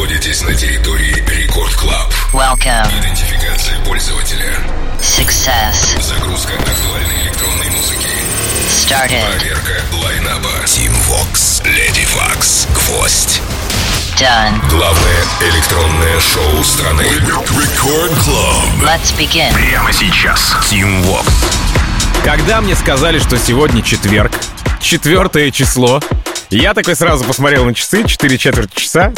находитесь 0.00 0.40
на 0.40 0.54
территории 0.54 1.14
Record 1.28 1.74
Club. 1.74 2.10
Welcome. 2.32 2.88
Идентификация 3.00 3.78
пользователя. 3.80 4.56
Success. 4.98 6.00
Загрузка 6.00 6.54
актуальной 6.54 7.22
электронной 7.24 7.68
музыки. 7.68 8.08
Started. 8.70 9.22
Проверка 9.36 9.82
line-up 10.02 10.38
а. 10.38 10.48
Tim 10.64 10.90
Vox, 11.06 11.62
Lady 11.64 12.06
Waks, 12.14 12.66
Гвоздь. 12.72 13.42
Done. 14.18 14.70
Главное 14.70 15.24
электронное 15.42 16.18
шоу 16.20 16.64
страны. 16.64 17.02
Record 17.02 18.12
Club. 18.12 18.82
Let's 18.82 19.14
begin. 19.18 19.52
Прямо 19.52 19.92
сейчас. 19.92 20.56
Tim 20.70 21.04
Vox. 21.04 21.26
Когда 22.24 22.62
мне 22.62 22.74
сказали, 22.74 23.18
что 23.18 23.36
сегодня 23.36 23.82
четверг, 23.82 24.32
четвертое 24.80 25.50
число, 25.50 26.00
я 26.50 26.74
такой 26.74 26.96
сразу 26.96 27.24
посмотрел 27.24 27.64
на 27.64 27.74
часы, 27.74 28.04
4 28.04 28.38
четверти 28.38 28.80
часа. 28.80 29.12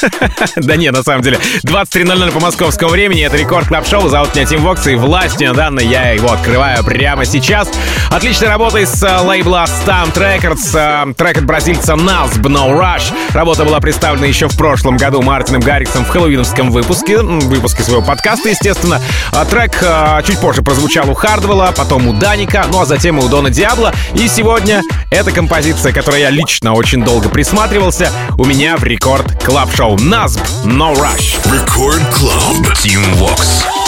да 0.56 0.76
не, 0.76 0.90
на 0.90 1.02
самом 1.02 1.22
деле, 1.22 1.38
23.00 1.64 2.32
по 2.32 2.40
московскому 2.40 2.90
времени. 2.90 3.22
Это 3.22 3.36
Record 3.36 3.68
Club 3.68 3.86
Show. 3.86 4.08
Зовут 4.08 4.34
меня 4.34 4.44
Тим 4.44 4.62
Вокс, 4.62 4.86
и 4.86 4.94
властью 4.96 5.54
данной 5.54 5.86
я 5.86 6.10
его 6.10 6.32
открываю 6.32 6.82
прямо 6.84 7.24
сейчас. 7.24 7.70
Отличная 8.10 8.48
работа 8.48 8.78
из 8.78 9.02
э, 9.02 9.18
лейбла 9.18 9.66
STMPD 9.66 10.14
Records. 10.14 10.76
Э, 11.08 11.14
трек 11.14 11.38
от 11.38 11.44
бразильца 11.44 11.92
Nasb 11.92 12.42
No 12.42 12.76
Rush. 12.76 13.12
Работа 13.32 13.64
была 13.64 13.78
представлена 13.78 14.26
еще 14.26 14.48
в 14.48 14.56
прошлом 14.56 14.96
году 14.96 15.22
Мартином 15.22 15.60
Гарриксом 15.60 16.04
в 16.04 16.08
хэллоуиновском 16.08 16.70
выпуске. 16.72 17.18
Выпуске 17.18 17.82
своего 17.84 18.02
подкаста, 18.02 18.48
естественно. 18.48 19.00
А 19.32 19.44
Трек 19.44 19.78
э, 19.80 20.22
чуть 20.26 20.40
позже 20.40 20.62
прозвучал 20.62 21.08
у 21.08 21.14
Хардвелла, 21.14 21.72
потом 21.76 22.08
у 22.08 22.12
Даника, 22.12 22.66
ну 22.72 22.80
а 22.80 22.84
затем 22.84 23.20
и 23.20 23.22
у 23.22 23.28
Дона 23.28 23.50
Диабло. 23.50 23.92
И 24.14 24.26
сегодня 24.26 24.82
эта 25.10 25.30
композиция, 25.30 25.92
к 25.92 25.94
которой 25.94 26.20
я 26.20 26.30
лично 26.30 26.63
очень 26.72 27.04
долго 27.04 27.28
присматривался, 27.28 28.10
у 28.38 28.44
меня 28.44 28.76
в 28.76 28.84
Record 28.84 29.44
Club 29.44 29.74
Show. 29.74 29.96
Nasb 29.96 30.40
No 30.64 30.94
Rush. 30.94 31.36
Record 31.52 32.00
Club. 32.14 32.64
Tim 32.74 33.04
Vox. 33.18 33.83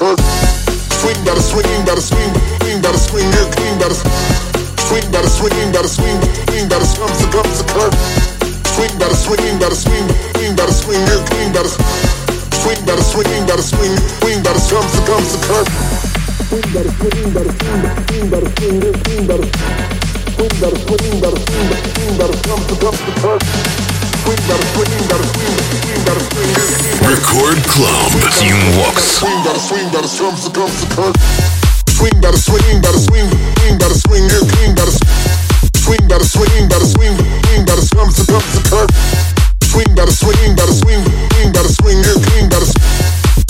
Kirk. 0.00 0.16
Swing, 0.96 1.20
gotta 1.28 1.42
swing, 1.44 1.84
gotta 1.84 2.00
swing, 2.00 2.32
swing, 2.64 2.80
gotta 2.80 2.96
swing, 2.96 3.28
here, 3.36 3.44
clean, 3.52 3.76
gotta 3.76 3.92
swing, 4.88 5.04
gotta 5.12 5.28
swing, 5.28 5.72
gotta 5.76 5.88
swing, 5.92 6.16
swing, 6.48 6.68
gotta 6.72 6.86
swim, 6.88 7.12
succumb, 7.20 7.44
succumb. 7.52 7.92
Swing, 8.72 8.96
gotta 8.96 9.14
swing, 9.14 9.58
gotta 9.60 9.76
swing, 9.76 10.08
swing, 10.32 10.56
gotta 10.56 10.72
swing, 10.72 11.04
here, 11.04 11.20
clean, 11.28 11.52
gotta 11.52 11.68
swing, 11.68 12.80
gotta 12.88 13.04
swing, 13.04 13.44
gotta 13.44 13.60
swing, 13.60 13.92
swing, 14.24 14.40
gotta 14.42 14.60
swim, 14.64 14.88
succumb, 14.88 15.24
succumb. 15.28 15.68
Swing, 16.48 16.68
gotta 16.72 16.90
swing, 16.96 17.32
gotta 17.36 17.52
swing, 17.60 17.84
swing, 18.08 18.30
gotta 18.32 18.48
swing, 18.56 18.80
here, 18.80 18.96
clean, 19.04 19.26
gotta 19.28 19.46
swing, 20.32 20.54
gotta 20.64 20.80
swing, 20.80 21.20
gotta 21.20 21.40
swing, 21.44 21.68
swing, 21.92 22.16
gotta 22.16 22.36
swim, 22.40 22.60
succumb, 22.72 22.96
succumb. 23.04 23.89
Record 27.02 27.58
Club 27.66 28.10
Team 28.38 28.54
Walks. 28.78 29.18
Swing, 29.18 29.42
gotta 29.42 29.58
swing, 29.58 29.90
gotta 29.90 30.06
strum, 30.06 30.36
so 30.36 30.50
come, 30.50 30.70
so 30.70 30.86
come. 30.94 31.12
Swing, 31.90 32.14
gotta 32.22 32.38
swing, 32.38 32.80
gotta 32.80 33.00
swing, 33.00 33.26
swing, 33.26 33.78
gotta 33.78 33.98
swing, 33.98 34.22
yeah, 34.30 34.38
swing, 34.38 34.74
gotta 34.78 34.94
swing, 35.82 36.06
gotta 36.06 36.24
swing, 36.24 36.68
gotta 36.70 36.86
swing, 36.86 37.16
swing, 37.18 37.64
gotta 37.66 37.82
strum, 37.82 38.10
so 38.14 38.22
come, 38.30 38.46
so 38.54 38.62
come. 38.70 38.86
Swing, 39.66 39.94
gotta 39.98 40.14
swing, 40.14 40.54
gotta 40.54 40.78
swing, 40.78 41.02
swing, 41.02 41.50
gotta 41.50 41.72
swing, 41.74 41.98
yeah, 41.98 42.14
swing, 42.22 42.46
gotta 42.54 42.70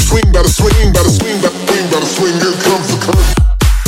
swing, 0.09 0.33
gotta 0.33 0.49
swing, 0.49 0.93
gotta 0.97 1.13
swing, 1.13 1.41
gotta 1.45 1.61
swing, 1.61 1.91
gotta 1.93 2.09
swing, 2.09 2.37
here 2.41 2.57
comes 2.65 2.89
the 2.89 2.97
curve. 3.05 3.29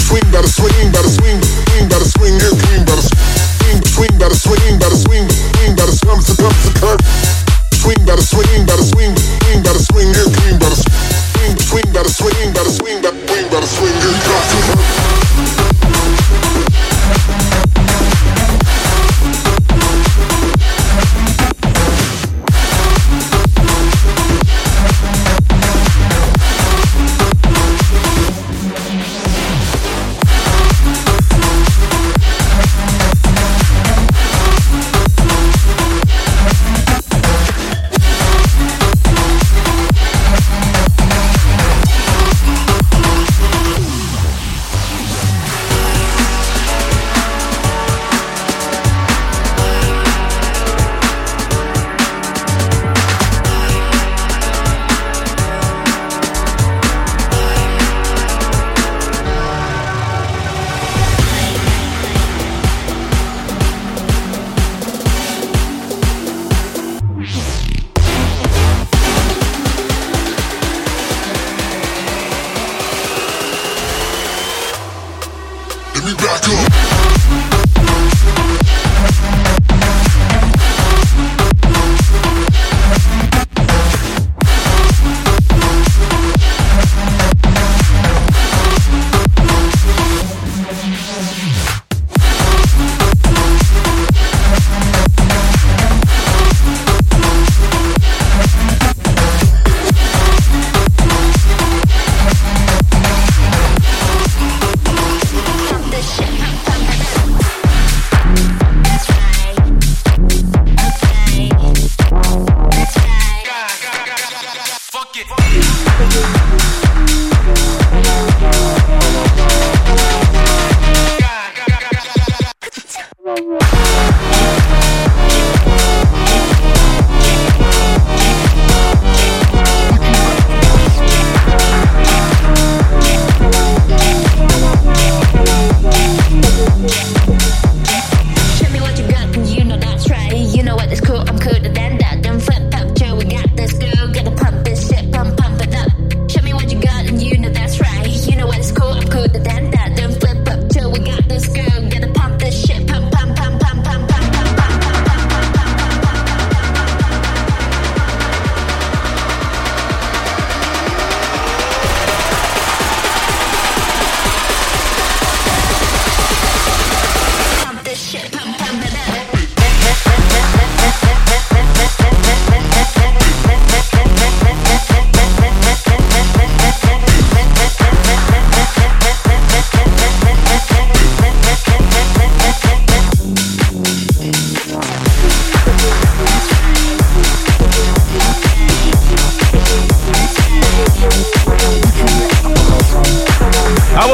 Swing, 0.05 0.29
gotta 0.29 0.49
swing, 0.49 0.93
gotta 0.93 1.09
swing, 1.09 1.41
swing, 1.41 1.89
gotta 1.89 2.05
swing, 2.05 2.37
yeah, 2.37 2.53
swing, 2.53 2.85
gotta 2.85 3.01
swing, 3.01 3.81
swing, 3.97 4.15
gotta 4.21 4.37
swing, 4.37 4.77
gotta 4.77 4.92
Swing, 7.73 8.05
better 8.07 8.23
swing, 8.23 8.67
better 8.67 8.92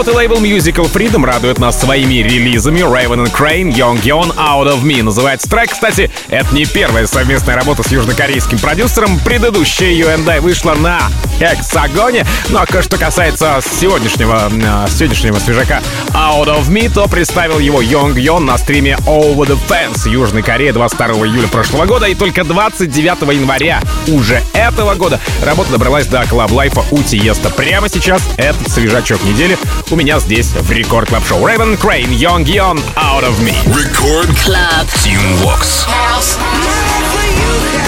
и 0.08 0.10
лейбл 0.10 0.36
Musical 0.36 0.90
Freedom 0.90 1.24
радует 1.24 1.58
нас 1.58 1.80
своими 1.80 2.16
релизами. 2.16 2.80
Raven 2.80 3.26
and 3.26 3.32
Crane, 3.32 3.72
Young 3.72 4.02
Yon, 4.02 4.34
Out 4.36 4.72
of 4.72 4.82
Me 4.82 5.02
называется 5.02 5.48
трек. 5.50 5.70
Кстати, 5.72 6.10
это 6.28 6.54
не 6.54 6.64
первая 6.64 7.06
совместная 7.06 7.56
работа 7.56 7.82
с 7.82 7.90
южнокорейским 7.90 8.58
продюсером. 8.58 9.18
Предыдущая 9.20 9.90
UNDI 9.92 10.40
вышла 10.40 10.74
на 10.74 11.00
Hexagone. 11.40 12.26
Ну 12.48 12.58
а 12.58 12.82
что 12.82 12.96
касается 12.96 13.60
сегодняшнего, 13.62 14.50
э, 14.50 14.90
сегодняшнего 14.90 15.38
свежака 15.38 15.82
Out 16.08 16.46
of 16.46 16.68
Me, 16.68 16.92
то 16.92 17.06
представил 17.08 17.58
его 17.58 17.82
Young 17.82 18.14
Yon 18.14 18.40
на 18.44 18.56
стриме 18.56 18.96
Over 19.06 19.46
the 19.46 19.58
Fence 19.68 20.08
Южной 20.08 20.42
Кореи 20.42 20.70
22 20.70 21.26
июля 21.26 21.48
прошлого 21.48 21.86
года. 21.86 22.06
И 22.06 22.14
только 22.14 22.44
29 22.44 23.34
января 23.34 23.80
уже 24.06 24.42
этого 24.54 24.94
года 24.94 25.20
работа 25.42 25.72
добралась 25.72 26.06
до 26.06 26.22
Club 26.22 26.50
Life 26.50 26.82
у 26.92 27.02
Тиеста. 27.02 27.50
Прямо 27.50 27.88
сейчас 27.88 28.22
этот 28.36 28.68
свежачок 28.70 29.22
недели 29.24 29.58
у 29.90 29.97
меня 29.97 30.19
здесь 30.19 30.47
в 30.47 30.71
Рекорд 30.71 31.09
Клаб 31.09 31.25
Шоу. 31.27 31.39
Raven 31.45 31.79
Crane, 31.79 32.09
Young 32.09 32.43
Yon, 32.45 32.77
Out 32.95 33.23
of 33.23 33.39
Me. 33.39 33.55
Рекорд 33.75 34.29
Club. 34.43 34.87
Team 35.03 35.19
Vox. 35.43 35.85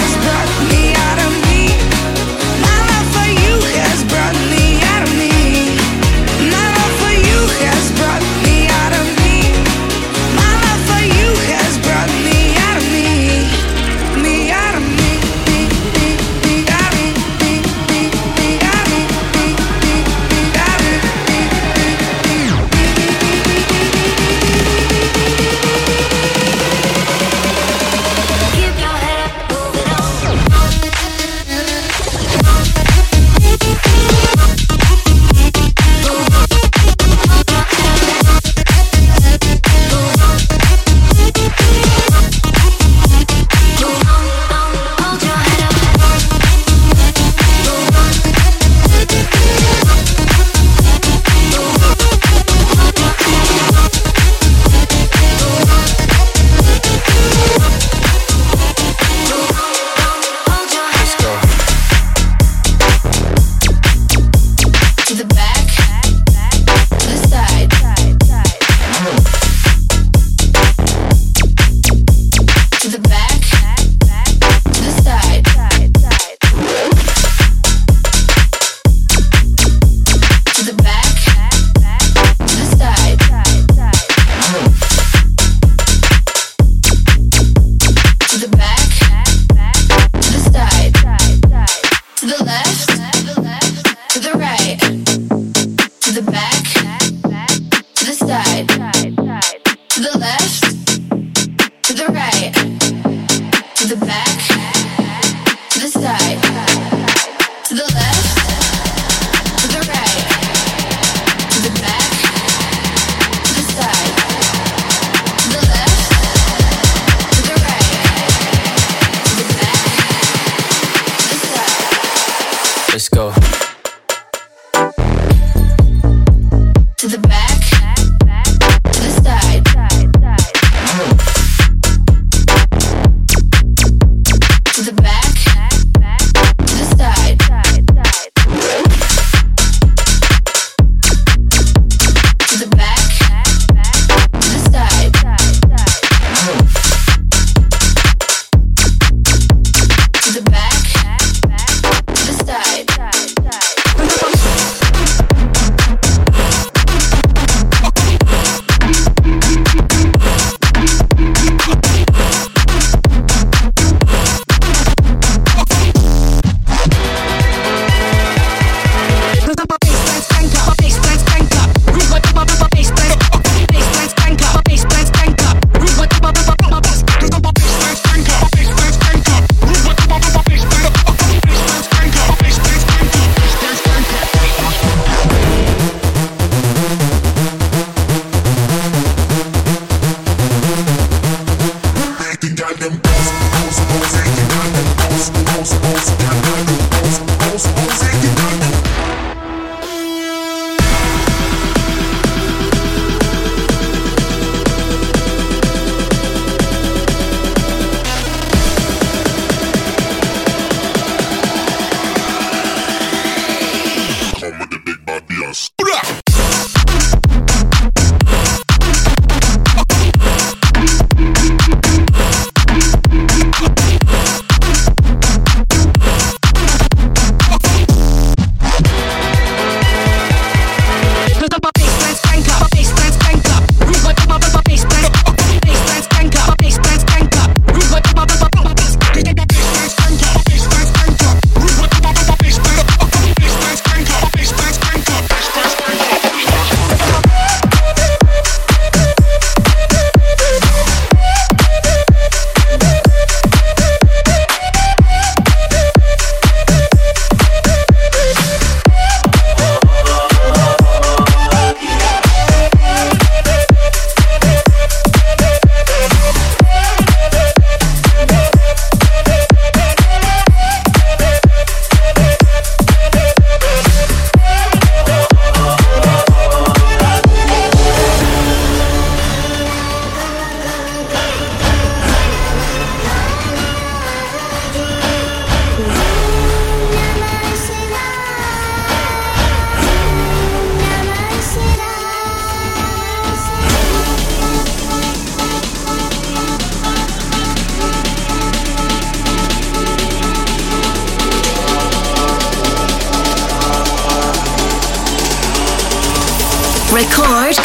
Keep 0.08 0.09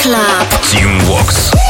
Club. 0.07 0.47
Team 0.63 1.01
Vox. 1.01 1.66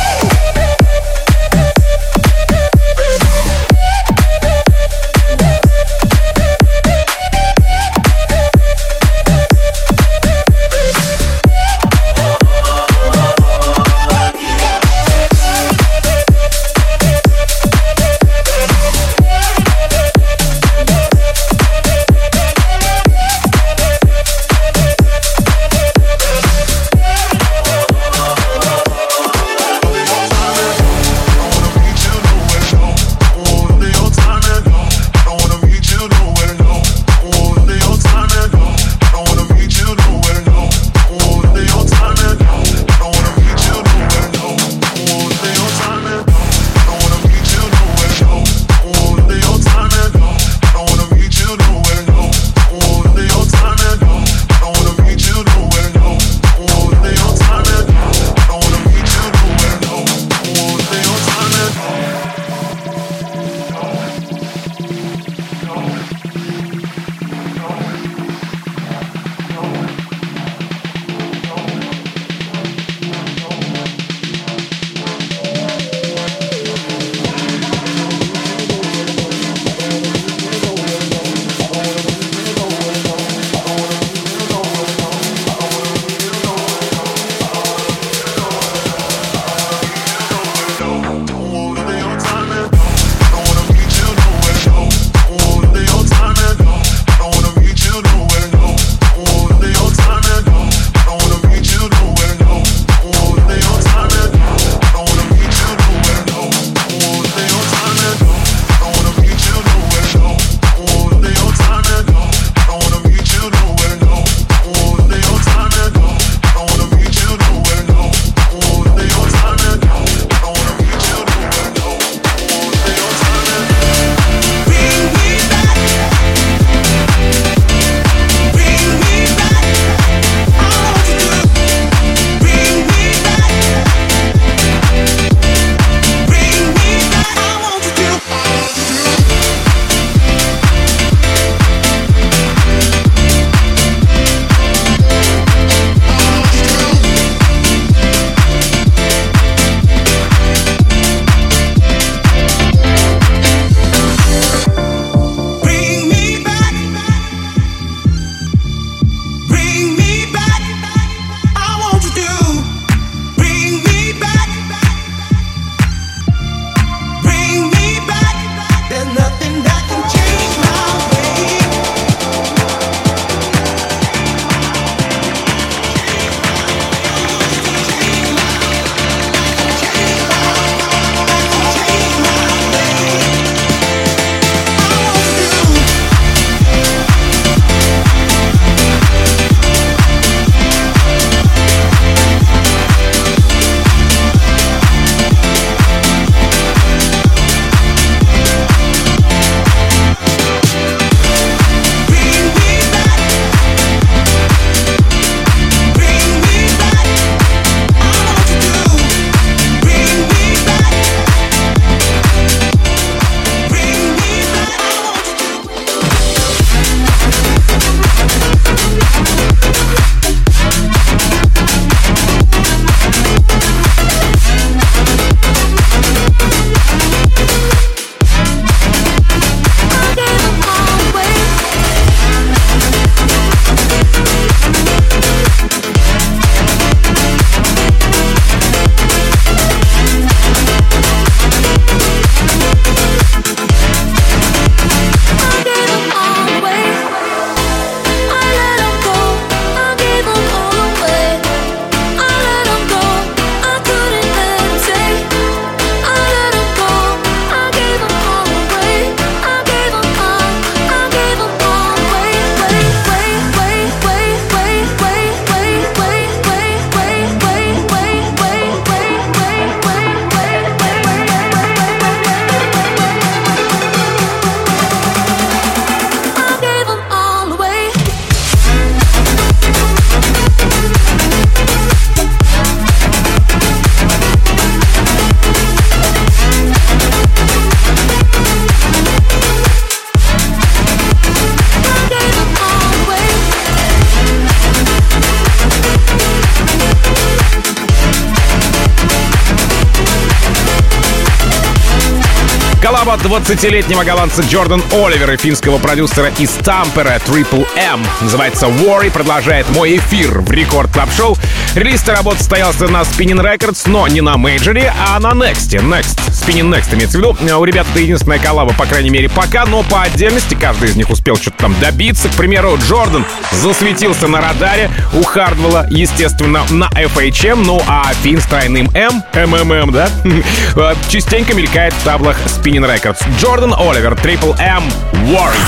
20-летнего 303.27 304.05
голландца 304.05 304.43
Джордан 304.43 304.83
Оливера 304.93 305.35
и 305.35 305.37
финского 305.37 305.79
продюсера 305.79 306.31
из 306.39 306.51
Тампере 306.51 307.21
Triple 307.27 307.67
M. 307.77 308.05
Называется 308.21 308.67
Worry, 308.67 309.11
продолжает 309.11 309.69
мой 309.71 309.97
эфир 309.97 310.41
в 310.41 310.51
Record 310.53 310.93
Club 310.93 311.11
Show. 311.13 311.37
Релиз 311.77 312.09
работы 312.09 312.39
состоялся 312.39 312.89
на 312.89 313.03
Spinnin' 313.03 313.39
Records, 313.39 313.83
но 313.85 314.09
не 314.09 314.23
на 314.23 314.39
мейджоре, 314.39 314.91
а 314.99 315.21
на 315.21 315.33
Next. 315.33 315.69
Next. 315.73 316.19
Spinnin' 316.29 316.71
Next 316.71 316.95
имеется 316.95 317.19
в 317.19 317.21
виду. 317.21 317.37
У 317.59 317.65
ребят 317.65 317.87
это 317.91 318.01
единственная 318.01 318.39
коллаба, 318.39 318.73
по 318.73 318.87
крайней 318.87 319.11
мере, 319.11 319.29
пока, 319.29 319.67
но 319.67 319.83
по 319.83 320.01
отдельности 320.01 320.55
каждый 320.59 320.89
из 320.89 320.97
них 320.97 321.11
успел 321.11 321.37
что-то 321.37 321.59
там 321.59 321.79
добиться. 321.79 322.31
К 322.31 322.33
примеру, 322.33 322.79
Джордан 322.79 323.27
засветился 323.53 324.27
на 324.27 324.41
радаре 324.41 324.91
у 325.13 325.23
Хардвелла, 325.23 325.87
естественно, 325.91 326.65
на 326.71 326.89
FHM, 326.95 327.63
ну 327.63 327.83
а 327.87 328.11
Финн 328.23 328.41
с 328.41 328.47
тройным 328.47 328.91
M, 328.95 329.23
MMM, 329.35 329.93
да, 329.93 330.95
частенько 331.11 331.53
мелькает 331.53 331.93
в 331.93 332.03
таблах 332.05 332.39
Spinnin' 332.47 332.91
Records. 332.91 333.23
Джордан 333.39 333.75
Оливер, 333.75 334.15
Triple 334.15 334.59
M, 334.59 334.83
Worry. 335.27 335.61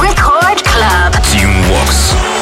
Record 0.00 0.62
Club. 0.62 1.12
Team 1.32 1.50
Vox. 1.68 2.33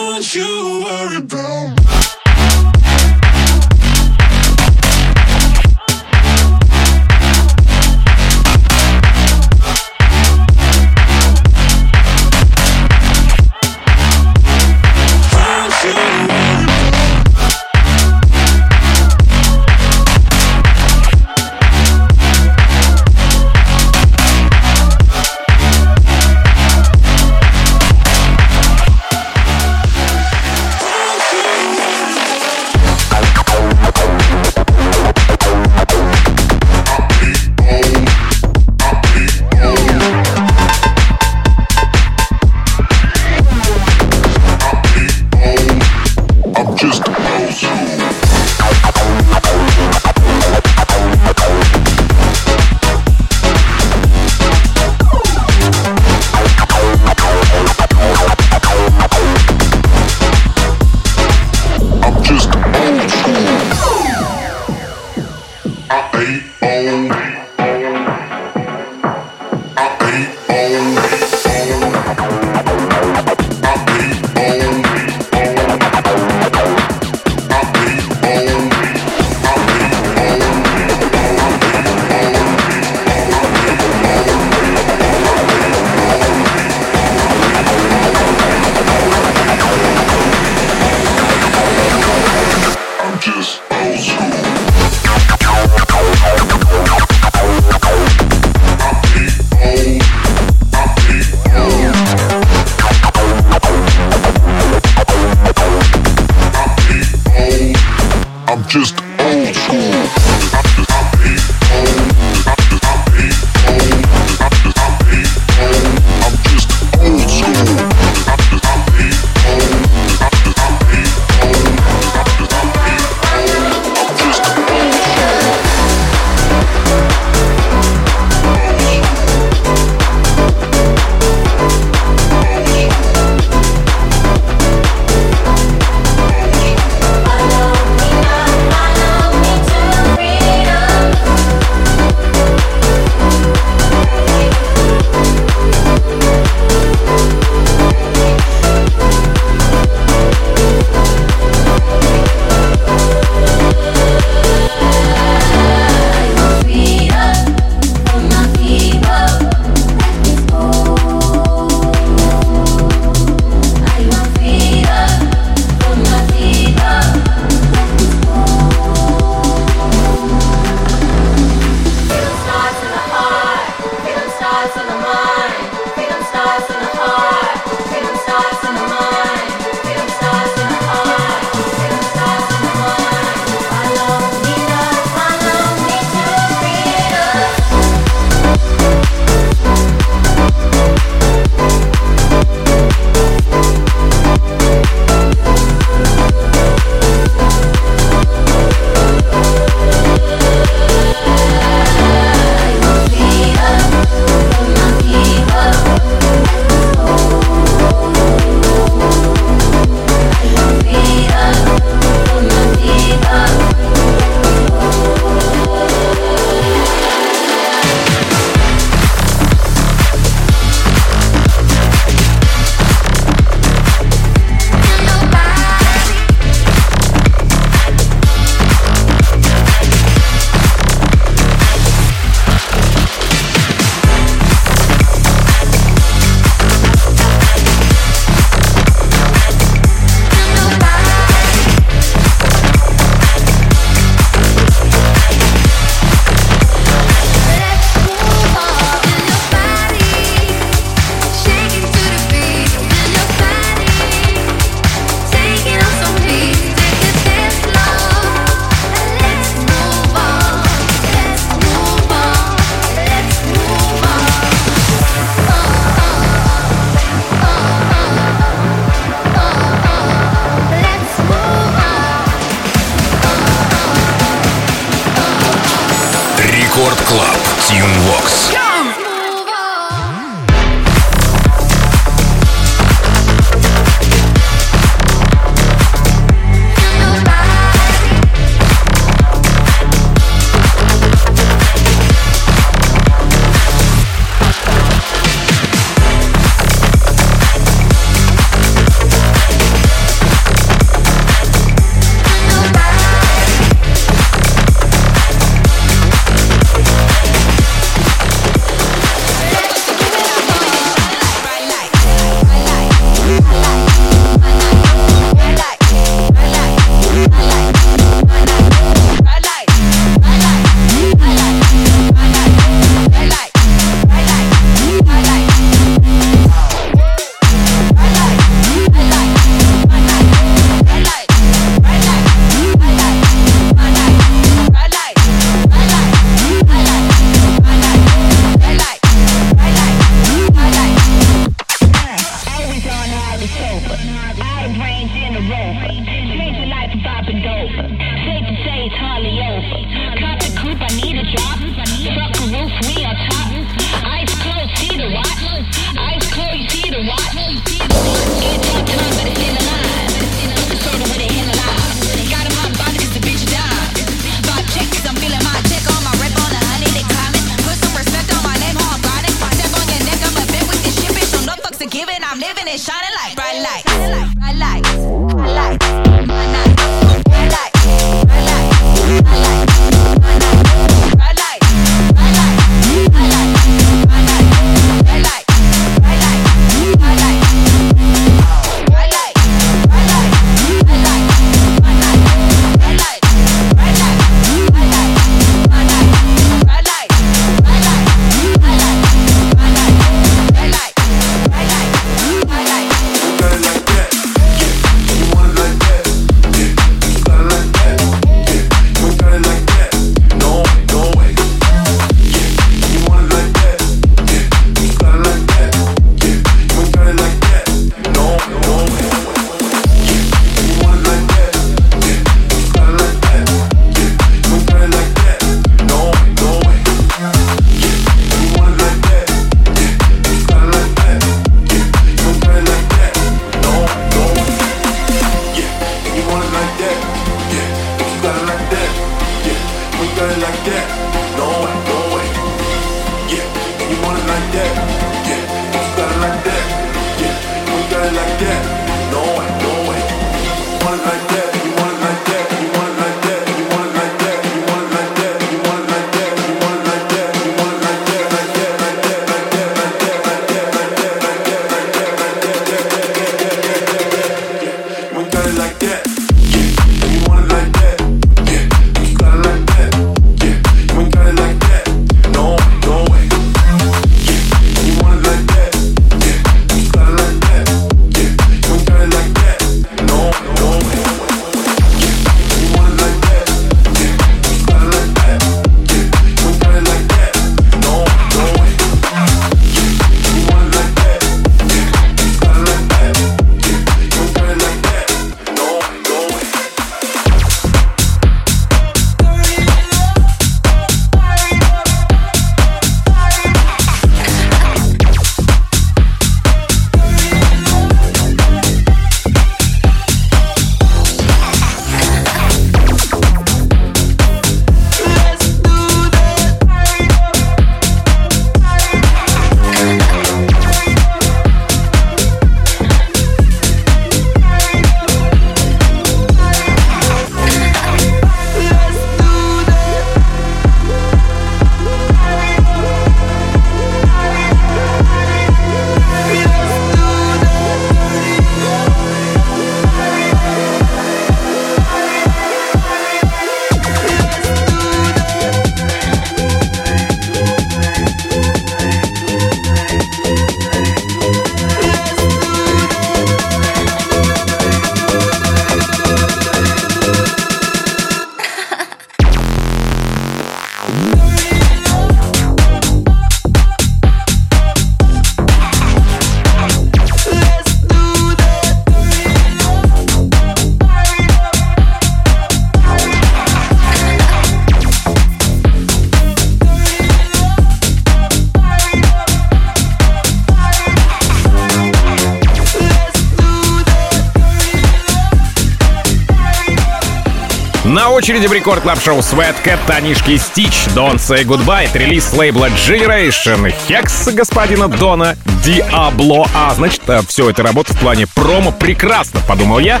очереди 588.30 588.46
в 588.46 588.52
рекорд 588.52 588.82
клаб 588.82 589.02
шоу 589.02 589.22
Светка, 589.22 589.76
Танишки 589.88 590.36
Стич, 590.36 590.86
Don't 590.94 591.16
Say 591.16 591.42
Goodbye, 591.42 591.88
релиз 591.92 592.32
лейбла 592.32 592.68
Generation, 592.68 593.74
Хекс 593.88 594.28
господина 594.28 594.86
Дона, 594.86 595.36
Диабло. 595.64 596.46
А, 596.54 596.72
значит, 596.76 597.02
э, 597.08 597.22
все 597.26 597.50
это 597.50 597.64
работа 597.64 597.92
в 597.92 597.98
плане 597.98 598.28
промо 598.28 598.70
прекрасно, 598.70 599.40
подумал 599.48 599.80
я. 599.80 600.00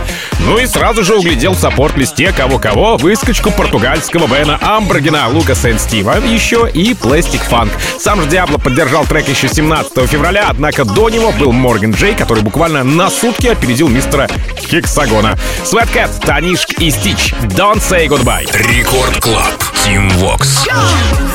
Ну 0.50 0.58
и 0.58 0.66
сразу 0.66 1.04
же 1.04 1.14
углядел 1.14 1.52
в 1.52 1.60
саппорт-листе 1.60 2.32
кого-кого, 2.32 2.96
выскочку 2.96 3.52
португальского 3.52 4.26
Бена 4.26 4.58
Амброгена, 4.60 5.28
Лука 5.28 5.54
Сен-Стива, 5.54 6.16
еще 6.26 6.68
и 6.68 6.92
Пластик 6.92 7.40
Фанк. 7.42 7.70
Сам 8.00 8.20
же 8.20 8.28
Диабло 8.28 8.58
поддержал 8.58 9.06
трек 9.06 9.28
еще 9.28 9.46
17 9.46 10.10
февраля, 10.10 10.46
однако 10.48 10.84
до 10.84 11.08
него 11.08 11.30
был 11.30 11.52
Морган 11.52 11.92
Джей, 11.92 12.16
который 12.16 12.42
буквально 12.42 12.82
на 12.82 13.10
сутки 13.10 13.46
опередил 13.46 13.86
мистера 13.86 14.28
Хексагона. 14.56 15.38
Sweatcat, 15.62 16.26
Танишк 16.26 16.80
и 16.80 16.90
Стич. 16.90 17.32
Don't 17.50 17.78
say 17.78 18.08
goodbye. 18.08 18.48
Рекорд 18.52 19.20
Клаб. 19.20 19.54
Тим 19.84 20.08
Вокс. 20.10 20.66
Yeah! 20.66 21.29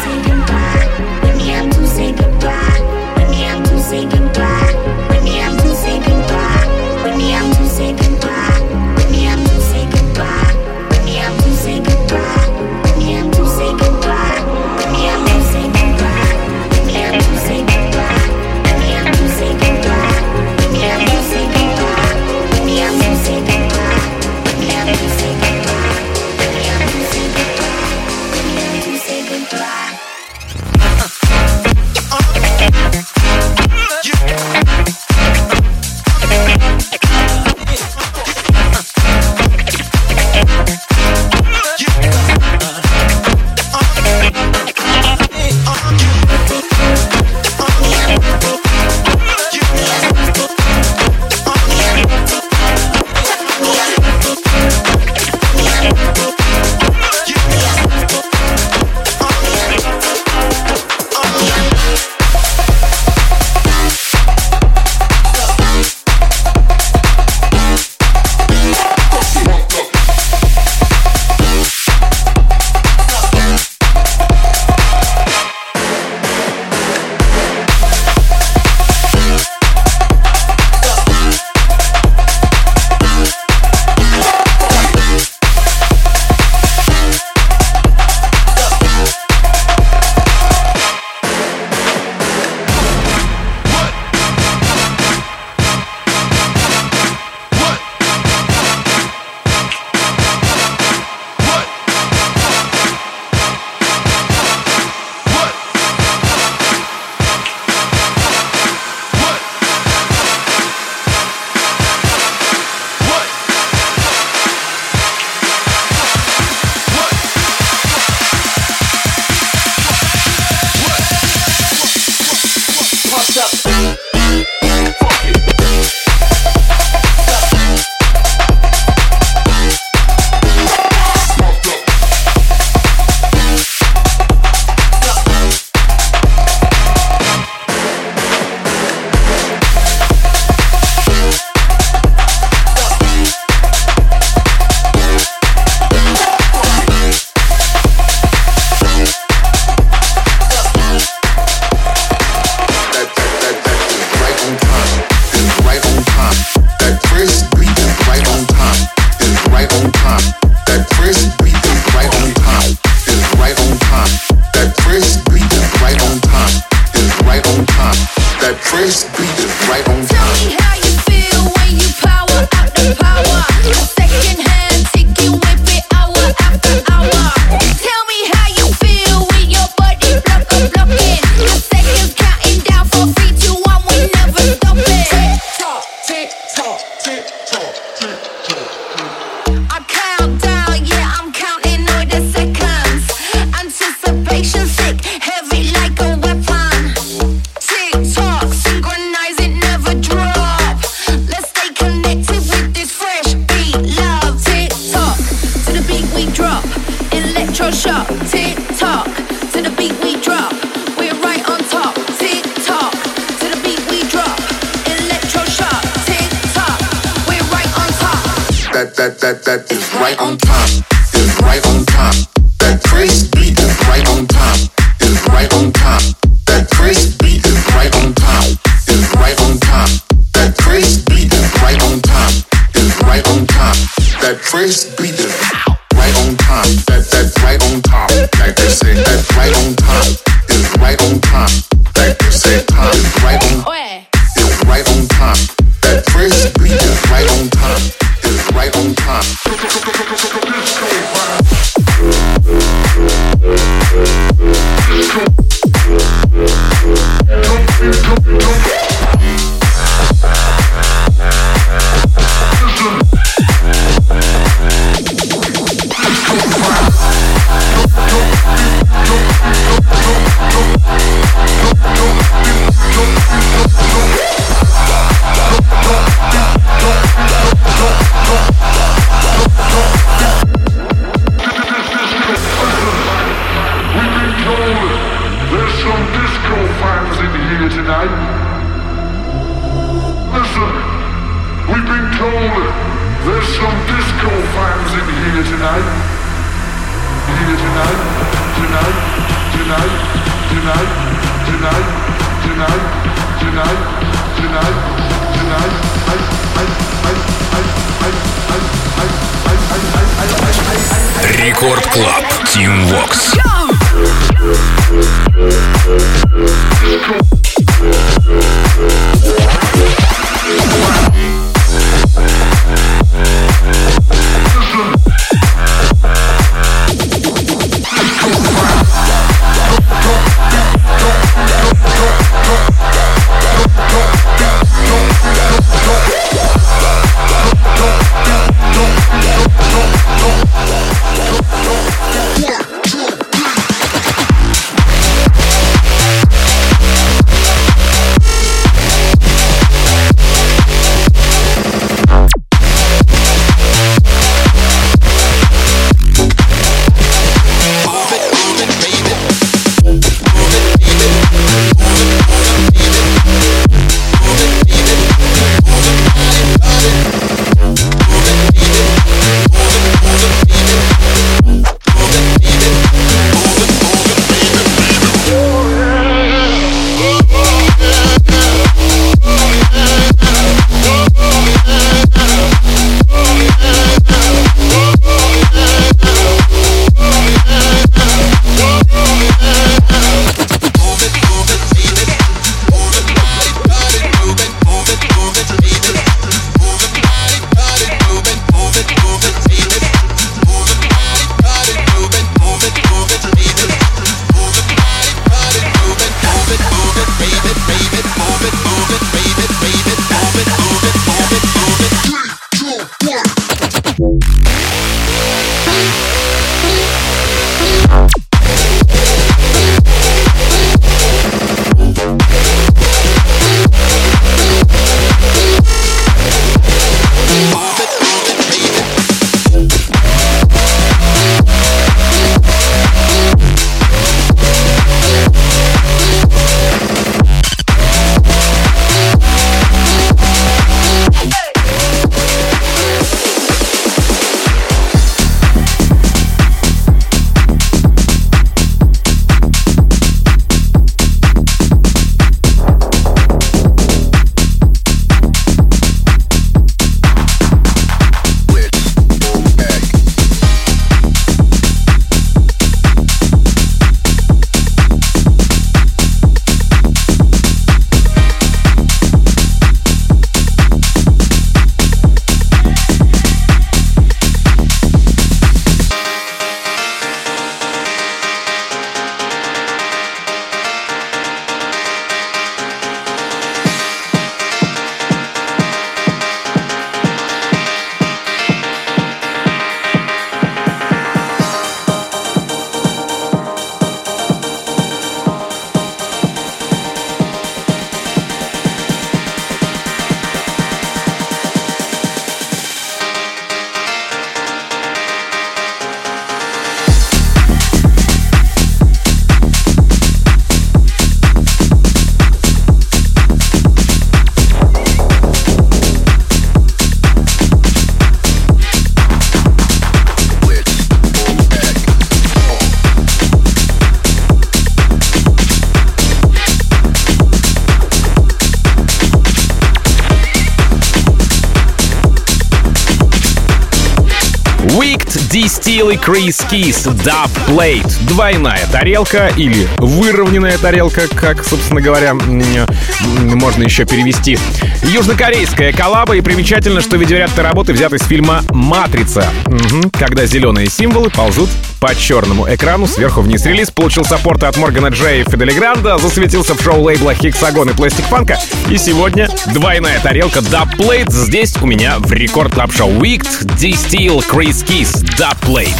Chris 536.05 536.44
Keys 536.49 536.85
Dub 537.03 537.29
Plate. 537.47 538.05
Двойная 538.07 538.65
тарелка 538.71 539.31
или 539.35 539.67
выровненная 539.77 540.57
тарелка, 540.57 541.07
как, 541.07 541.43
собственно 541.43 541.81
говоря, 541.81 542.13
можно 542.13 543.63
еще 543.63 543.85
перевести. 543.85 544.37
Южнокорейская 544.83 545.73
коллаба, 545.73 546.15
и 546.15 546.21
примечательно, 546.21 546.81
что 546.81 546.97
видеоряд 546.97 547.37
работы 547.39 547.73
взят 547.73 547.93
из 547.93 548.03
фильма 548.03 548.41
«Матрица», 548.51 549.25
Мгм. 549.47 549.89
когда 549.91 550.25
зеленые 550.25 550.67
символы 550.69 551.09
ползут 551.09 551.49
по 551.79 551.93
черному 551.95 552.47
экрану 552.53 552.87
сверху 552.87 553.21
вниз. 553.21 553.45
Релиз 553.45 553.71
получил 553.71 554.05
саппорты 554.05 554.45
от 554.45 554.57
Моргана 554.57 554.87
Джея 554.87 555.23
и 555.23 555.29
Fedde 555.29 555.45
Le 555.45 555.51
Grand 555.51 555.84
а, 555.84 555.97
засветился 555.97 556.53
в 556.55 556.61
шоу 556.61 556.81
лейбла 556.81 557.13
Hexagon 557.15 557.69
и 557.69 557.73
Plastik 557.73 558.05
Funk 558.05 558.28
а. 558.28 558.39
И 558.69 558.77
сегодня 558.77 559.29
двойная 559.47 559.99
тарелка 559.99 560.39
Dub 560.39 560.75
Plate 560.77 561.11
здесь 561.11 561.55
у 561.61 561.65
меня 561.65 561.95
в 561.99 562.11
Record 562.11 562.53
Club 562.53 562.71
Show 562.73 562.91
Wicked, 562.91 563.45
D-Steel, 563.59 564.23
Chris 564.31 564.65
Keys, 564.65 565.03
Dub 565.17 565.37
Plate. 565.41 565.75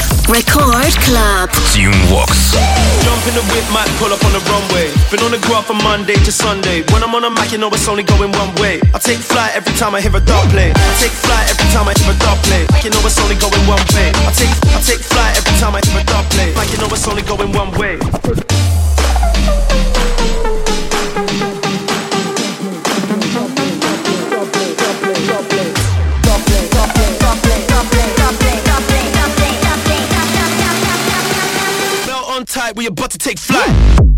Record 0.56 0.96
Club. 1.04 1.50
Team 1.76 1.92
Vox. 2.08 2.56
Jump 3.04 3.24
in 3.28 3.36
the 3.36 3.44
whip, 3.52 3.68
might 3.76 3.92
pull 4.00 4.12
up 4.12 4.24
on 4.24 4.32
the 4.32 4.40
runway. 4.48 4.88
Been 5.12 5.20
on 5.28 5.32
the 5.36 5.42
graph 5.44 5.68
from 5.68 5.84
Monday 5.84 6.16
to 6.24 6.32
Sunday. 6.32 6.84
When 6.96 7.04
I'm 7.04 7.14
on 7.14 7.24
a 7.26 7.30
mic, 7.30 7.52
you 7.52 7.58
know 7.58 7.68
it's 7.70 7.88
only 7.88 8.04
going 8.04 8.32
one 8.32 8.56
way. 8.56 8.80
I 8.94 9.00
take 9.00 9.20
flight 9.20 9.52
every 9.56 9.74
time 9.76 9.96
I 9.96 10.02
hear 10.02 10.16
a 10.16 10.24
dub 10.24 10.48
play. 10.50 10.72
I 10.72 10.94
take 11.04 11.12
flight 11.12 11.52
every 11.52 11.68
time 11.76 11.88
I 11.92 11.94
hear 12.00 12.12
a 12.12 12.18
dub 12.20 12.40
play. 12.48 12.64
Like 12.72 12.84
you 12.86 12.92
know 12.92 13.04
it's 13.04 13.20
only 13.20 13.36
going 13.36 13.64
one 13.68 13.84
way. 13.92 14.16
I 14.16 14.32
take 14.32 14.54
I 14.72 14.80
take 14.80 15.04
flight 15.04 15.36
every 15.36 15.56
time 15.60 15.76
I 15.76 15.82
hear 15.84 16.00
a 16.00 16.04
dub 16.08 16.26
play. 16.32 16.56
Like 16.56 16.72
you 16.72 16.80
know 16.80 16.88
it's 16.88 17.08
only 17.08 17.24
going 17.28 17.52
one 17.52 17.72
way. 17.76 18.00
type, 32.46 32.76
we 32.76 32.86
about 32.88 33.12
to 33.12 33.18
take 33.18 33.40
flight. 33.40 34.15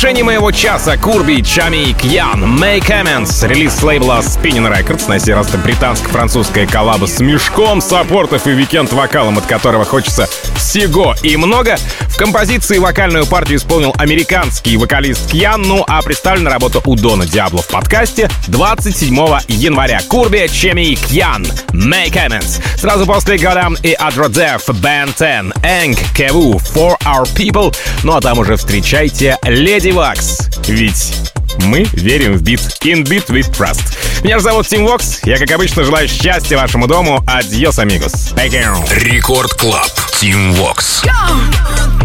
Завершении 0.00 0.22
моего 0.22 0.50
часа 0.50 0.96
Курби, 0.96 1.42
Чами 1.42 1.90
и 1.90 1.92
Кьян, 1.92 2.58
Make 2.58 2.88
Amends, 2.88 3.46
релиз 3.46 3.74
с 3.74 3.82
лейбла 3.82 4.20
Spinning 4.22 4.66
Records, 4.74 5.06
на 5.08 5.18
сей 5.18 5.34
раз 5.34 5.50
это 5.50 5.58
британско-французская 5.58 6.66
коллаба 6.66 7.04
с 7.04 7.20
мешком 7.20 7.82
саппортов 7.82 8.46
и 8.46 8.52
викенд 8.52 8.90
вокалом, 8.94 9.36
от 9.36 9.44
которого 9.44 9.84
хочется 9.84 10.26
всего 10.56 11.14
и 11.22 11.36
много. 11.36 11.76
В 12.08 12.16
композиции 12.16 12.78
вокальную 12.78 13.26
партию 13.26 13.58
исполнил 13.58 13.94
американский 13.98 14.78
вокалист 14.78 15.30
Кьян, 15.30 15.60
ну 15.60 15.84
а 15.86 16.00
представлена 16.00 16.50
работа 16.50 16.80
у 16.86 16.96
Дона 16.96 17.26
Диабло 17.26 17.60
в 17.60 17.68
подкасте 17.68 18.30
27 18.48 19.14
января. 19.48 20.00
Курби, 20.08 20.48
Чеми 20.50 20.92
и 20.92 20.96
Кьян, 20.96 21.44
Make 21.72 22.14
Amends. 22.14 22.62
Сразу 22.78 23.04
после 23.04 23.36
Гадам 23.36 23.76
и 23.82 23.92
Адродев, 23.92 24.66
Band 24.66 25.12
10, 25.18 25.54
Энг, 25.62 25.98
Кеву, 26.16 26.58
For 26.74 26.94
Our 27.04 27.24
People. 27.34 27.76
Ну 28.02 28.14
а 28.14 28.22
там 28.22 28.38
уже 28.38 28.56
встречайте 28.56 29.36
Lady 29.42 29.89
Waks. 29.92 30.38
Ведь 30.66 31.14
мы 31.58 31.84
верим 31.92 32.34
в 32.34 32.42
бит. 32.42 32.60
In 32.82 33.04
beat 33.04 33.26
we 33.26 33.50
trust. 33.50 33.82
Меня 34.22 34.38
же 34.38 34.44
зовут 34.44 34.66
Тим 34.66 34.86
Вокс. 34.86 35.20
Я, 35.24 35.38
как 35.38 35.50
обычно, 35.50 35.84
желаю 35.84 36.08
счастья 36.08 36.56
вашему 36.56 36.86
дому. 36.86 37.24
Adiós, 37.26 37.78
amigos. 37.78 38.32
Record 38.90 39.52
Club. 39.54 39.90
Тим 40.20 40.52
Вокс. 40.52 41.02
So 41.04 41.99